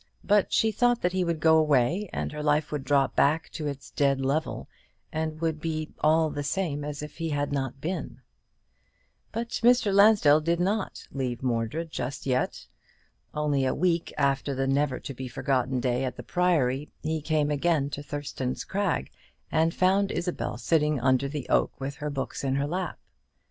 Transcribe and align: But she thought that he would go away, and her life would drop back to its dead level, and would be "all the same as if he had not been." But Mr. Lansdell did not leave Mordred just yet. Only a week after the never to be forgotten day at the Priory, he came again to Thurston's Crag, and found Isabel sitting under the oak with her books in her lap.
But 0.23 0.51
she 0.51 0.71
thought 0.71 1.03
that 1.03 1.13
he 1.13 1.23
would 1.23 1.39
go 1.39 1.59
away, 1.59 2.09
and 2.11 2.31
her 2.31 2.41
life 2.41 2.71
would 2.71 2.83
drop 2.83 3.15
back 3.15 3.49
to 3.49 3.67
its 3.67 3.91
dead 3.91 4.19
level, 4.19 4.67
and 5.13 5.39
would 5.41 5.61
be 5.61 5.93
"all 5.99 6.31
the 6.31 6.41
same 6.43 6.83
as 6.83 7.03
if 7.03 7.17
he 7.17 7.29
had 7.29 7.51
not 7.51 7.79
been." 7.79 8.19
But 9.31 9.49
Mr. 9.63 9.93
Lansdell 9.93 10.41
did 10.41 10.59
not 10.59 11.07
leave 11.11 11.43
Mordred 11.43 11.91
just 11.91 12.25
yet. 12.25 12.65
Only 13.35 13.63
a 13.63 13.75
week 13.75 14.11
after 14.17 14.55
the 14.55 14.65
never 14.65 14.99
to 14.99 15.13
be 15.13 15.27
forgotten 15.27 15.79
day 15.79 16.03
at 16.03 16.15
the 16.15 16.23
Priory, 16.23 16.89
he 17.03 17.21
came 17.21 17.51
again 17.51 17.91
to 17.91 18.01
Thurston's 18.01 18.63
Crag, 18.63 19.11
and 19.51 19.71
found 19.71 20.11
Isabel 20.11 20.57
sitting 20.57 20.99
under 20.99 21.27
the 21.27 21.47
oak 21.47 21.79
with 21.79 21.97
her 21.97 22.09
books 22.09 22.43
in 22.43 22.55
her 22.55 22.65
lap. 22.65 22.97